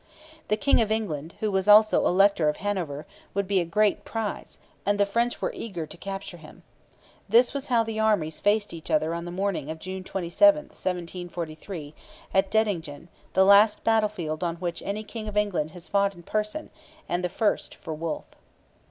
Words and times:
The 0.47 0.57
King 0.57 0.81
of 0.81 0.91
England, 0.91 1.35
who 1.41 1.51
was 1.51 1.67
also 1.67 2.07
Elector 2.07 2.49
of 2.49 2.57
Hanover, 2.57 3.05
would 3.35 3.47
be 3.47 3.59
a 3.59 3.65
great 3.65 4.03
prize, 4.03 4.57
and 4.83 4.99
the 4.99 5.05
French 5.05 5.39
were 5.39 5.53
eager 5.53 5.85
to 5.85 5.95
capture 5.95 6.37
him. 6.37 6.63
This 7.29 7.53
was 7.53 7.67
how 7.67 7.83
the 7.83 7.99
armies 7.99 8.39
faced 8.39 8.73
each 8.73 8.89
other 8.89 9.13
on 9.13 9.25
the 9.25 9.31
morning 9.31 9.69
of 9.69 9.77
June 9.77 10.03
27, 10.03 10.59
1743, 10.69 11.93
at 12.33 12.49
Dettingen, 12.49 13.09
the 13.33 13.45
last 13.45 13.83
battlefield 13.83 14.43
on 14.43 14.55
which 14.55 14.81
any 14.81 15.03
king 15.03 15.27
of 15.27 15.37
England 15.37 15.69
has 15.69 15.87
fought 15.87 16.15
in 16.15 16.23
person, 16.23 16.71
and 17.07 17.23
the 17.23 17.29
first 17.29 17.75
for 17.75 17.93
Wolfe. 17.93 18.35